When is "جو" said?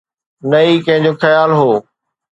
1.05-1.11